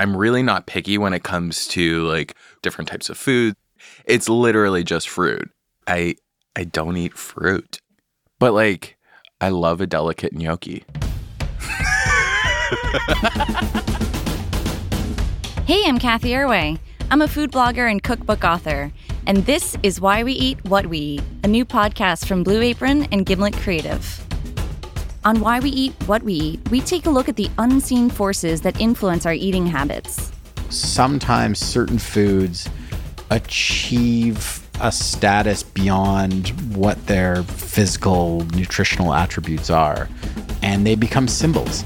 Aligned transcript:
I'm 0.00 0.16
really 0.16 0.42
not 0.42 0.66
picky 0.66 0.96
when 0.96 1.12
it 1.12 1.24
comes 1.24 1.66
to 1.68 2.06
like 2.06 2.34
different 2.62 2.88
types 2.88 3.10
of 3.10 3.18
food. 3.18 3.54
It's 4.06 4.30
literally 4.30 4.82
just 4.82 5.10
fruit. 5.10 5.50
I 5.86 6.14
I 6.56 6.64
don't 6.64 6.96
eat 6.96 7.18
fruit. 7.18 7.82
But 8.38 8.54
like 8.54 8.96
I 9.42 9.50
love 9.50 9.82
a 9.82 9.86
delicate 9.86 10.32
gnocchi. 10.32 10.84
Hey, 15.66 15.84
I'm 15.86 16.00
Cathy 16.00 16.30
Erway. 16.30 16.80
I'm 17.12 17.22
a 17.22 17.28
food 17.28 17.52
blogger 17.52 17.88
and 17.88 18.02
cookbook 18.02 18.42
author, 18.42 18.90
and 19.28 19.46
this 19.46 19.76
is 19.84 20.00
Why 20.00 20.24
We 20.24 20.32
Eat 20.32 20.64
What 20.64 20.86
We 20.86 20.98
Eat, 20.98 21.22
a 21.44 21.46
new 21.46 21.64
podcast 21.64 22.26
from 22.26 22.42
Blue 22.42 22.60
Apron 22.60 23.04
and 23.12 23.24
Gimlet 23.24 23.54
Creative. 23.54 24.29
On 25.22 25.40
Why 25.40 25.60
We 25.60 25.68
Eat 25.68 25.92
What 26.06 26.22
We 26.22 26.32
Eat, 26.32 26.70
we 26.70 26.80
take 26.80 27.04
a 27.04 27.10
look 27.10 27.28
at 27.28 27.36
the 27.36 27.50
unseen 27.58 28.08
forces 28.08 28.62
that 28.62 28.80
influence 28.80 29.26
our 29.26 29.34
eating 29.34 29.66
habits. 29.66 30.32
Sometimes 30.70 31.58
certain 31.58 31.98
foods 31.98 32.70
achieve 33.30 34.66
a 34.80 34.90
status 34.90 35.62
beyond 35.62 36.48
what 36.74 37.06
their 37.06 37.42
physical 37.42 38.46
nutritional 38.54 39.12
attributes 39.12 39.68
are, 39.68 40.08
and 40.62 40.86
they 40.86 40.94
become 40.94 41.28
symbols. 41.28 41.84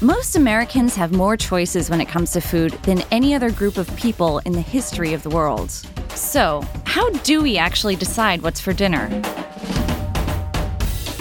Most 0.00 0.34
Americans 0.34 0.96
have 0.96 1.12
more 1.12 1.36
choices 1.36 1.90
when 1.90 2.00
it 2.00 2.08
comes 2.08 2.32
to 2.32 2.40
food 2.40 2.72
than 2.82 3.02
any 3.12 3.36
other 3.36 3.52
group 3.52 3.76
of 3.76 3.94
people 3.94 4.40
in 4.40 4.52
the 4.52 4.60
history 4.60 5.14
of 5.14 5.22
the 5.22 5.30
world. 5.30 5.70
So, 6.10 6.64
how 6.86 7.08
do 7.10 7.40
we 7.40 7.56
actually 7.56 7.94
decide 7.94 8.42
what's 8.42 8.60
for 8.60 8.72
dinner? 8.72 9.08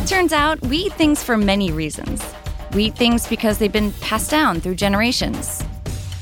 Turns 0.05 0.33
out 0.33 0.61
we 0.61 0.77
eat 0.77 0.93
things 0.93 1.23
for 1.23 1.37
many 1.37 1.71
reasons. 1.71 2.23
We 2.73 2.85
eat 2.85 2.95
things 2.95 3.27
because 3.27 3.57
they've 3.57 3.71
been 3.71 3.91
passed 3.93 4.29
down 4.29 4.59
through 4.59 4.75
generations. 4.75 5.63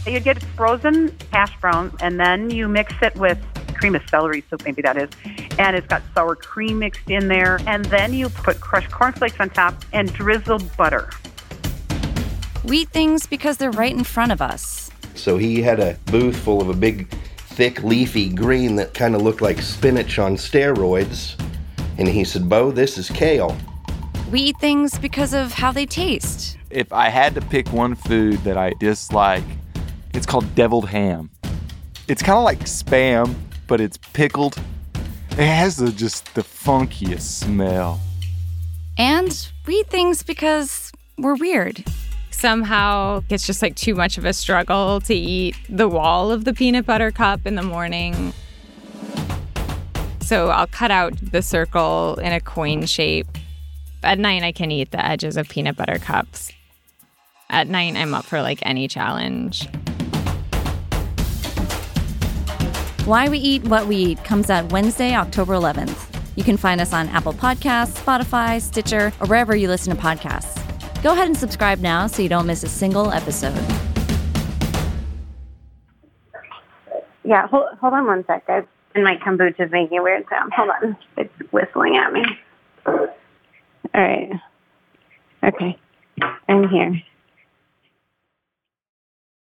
You 0.06 0.20
get 0.20 0.42
frozen 0.56 1.16
hash 1.32 1.60
brown, 1.60 1.96
and 2.00 2.20
then 2.20 2.50
you 2.52 2.68
mix 2.68 2.94
it 3.02 3.16
with 3.16 3.38
cream 3.76 3.96
of 3.96 4.08
celery 4.08 4.44
soup, 4.50 4.64
maybe 4.64 4.82
that 4.84 4.98
is, 4.98 5.10
and 5.58 5.76
it's 5.76 5.88
got 5.88 6.04
sour 6.14 6.36
cream 6.36 6.80
mixed 6.80 7.10
in 7.10 7.28
there, 7.28 7.60
and 7.66 7.84
then 7.86 8.14
you 8.14 8.30
put 8.30 8.62
crushed 8.62 8.92
cornflakes 8.92 9.40
on 9.40 9.50
top 9.50 9.74
and 9.92 10.14
drizzle 10.14 10.60
butter. 10.78 11.10
We 12.64 12.80
eat 12.80 12.90
things 12.90 13.26
because 13.26 13.58
they're 13.58 13.72
right 13.72 13.94
in 13.94 14.04
front 14.04 14.32
of 14.32 14.42
us. 14.42 14.92
So 15.16 15.38
he 15.38 15.62
had 15.62 15.80
a 15.80 15.98
booth 16.06 16.38
full 16.38 16.62
of 16.62 16.70
a 16.70 16.76
big, 16.76 17.10
thick, 17.38 17.84
leafy 17.84 18.30
green 18.30 18.76
that 18.76 18.94
kind 18.94 19.16
of 19.16 19.24
looked 19.24 19.42
like 19.42 19.62
spinach 19.62 20.20
on 20.20 20.36
steroids. 20.36 21.36
And 21.98 22.08
he 22.08 22.24
said, 22.24 22.48
Bo, 22.48 22.72
this 22.72 22.98
is 22.98 23.10
kale. 23.10 23.58
We 24.32 24.40
eat 24.40 24.60
things 24.62 24.98
because 24.98 25.34
of 25.34 25.52
how 25.52 25.74
they 25.74 25.86
taste. 25.86 26.58
If 26.70 26.94
I 26.94 27.10
had 27.10 27.36
to 27.36 27.42
pick 27.42 27.74
one 27.74 27.96
food 27.96 28.38
that 28.46 28.58
I 28.58 28.72
dislike, 28.80 29.44
it's 30.14 30.26
called 30.26 30.56
deviled 30.56 30.88
ham. 30.88 31.30
It's 32.08 32.22
kind 32.22 32.38
of 32.38 32.46
like 32.46 32.60
spam, 32.60 33.36
but 33.68 33.82
it's 33.82 33.98
pickled. 34.14 34.56
It 35.32 35.48
has 35.48 35.76
the, 35.76 35.92
just 35.92 36.34
the 36.34 36.44
funkiest 36.44 37.24
smell. 37.24 38.00
And 38.98 39.50
we 39.68 39.82
eat 39.82 39.90
things 39.90 40.24
because 40.24 40.94
we're 41.18 41.36
weird. 41.36 41.84
Somehow 42.30 43.24
it's 43.28 43.46
just 43.46 43.62
like 43.62 43.76
too 43.76 43.96
much 43.96 44.18
of 44.18 44.24
a 44.24 44.32
struggle 44.32 45.02
to 45.02 45.14
eat 45.14 45.58
the 45.68 45.90
wall 45.90 46.32
of 46.32 46.46
the 46.46 46.54
peanut 46.54 46.86
butter 46.86 47.12
cup 47.12 47.46
in 47.46 47.56
the 47.56 47.64
morning. 47.64 48.32
So 50.22 50.52
I'll 50.52 50.68
cut 50.68 50.90
out 50.90 51.16
the 51.22 51.42
circle 51.42 52.16
in 52.22 52.32
a 52.32 52.40
coin 52.40 52.86
shape. 52.86 53.28
At 54.04 54.18
night, 54.18 54.42
I 54.42 54.52
can 54.52 54.72
eat 54.72 54.90
the 54.90 55.06
edges 55.06 55.38
of 55.38 55.48
peanut 55.48 55.76
butter 55.76 56.00
cups. 56.00 56.52
At 57.52 57.68
night, 57.68 57.96
I'm 57.96 58.16
up 58.16 58.26
for 58.26 58.42
like 58.42 58.60
any 58.64 58.88
challenge. 58.88 59.68
Why 63.06 63.30
We 63.30 63.38
Eat 63.38 63.64
What 63.66 63.86
We 63.86 63.96
Eat 63.96 64.24
comes 64.24 64.50
out 64.50 64.72
Wednesday, 64.72 65.14
October 65.16 65.54
11th. 65.54 66.08
You 66.36 66.44
can 66.44 66.58
find 66.58 66.82
us 66.82 66.94
on 66.94 67.10
Apple 67.10 67.34
Podcasts, 67.34 68.02
Spotify, 68.02 68.60
Stitcher, 68.60 69.14
or 69.20 69.28
wherever 69.28 69.56
you 69.56 69.68
listen 69.68 69.96
to 69.96 70.02
podcasts. 70.02 70.58
Go 71.04 71.12
ahead 71.12 71.28
and 71.28 71.38
subscribe 71.38 71.80
now 71.80 72.08
so 72.08 72.24
you 72.24 72.30
don't 72.30 72.48
miss 72.48 72.64
a 72.64 72.70
single 72.70 73.12
episode. 73.12 73.60
Yeah, 77.24 77.48
hold, 77.48 77.66
hold 77.80 77.94
on 77.94 78.08
one 78.08 78.26
sec, 78.26 78.48
guys. 78.48 78.64
And 78.96 79.04
my 79.04 79.18
kombucha 79.18 79.66
is 79.66 79.72
making 79.72 80.00
a 80.00 80.04
weird 80.04 80.26
sound. 80.30 80.54
Hold 80.54 80.70
on. 80.70 80.98
It's 81.18 81.34
whistling 81.52 81.98
at 81.98 82.12
me. 82.14 82.24
All 83.96 84.02
right. 84.02 84.30
Okay. 85.44 85.78
I'm 86.50 86.70
here. 86.70 86.94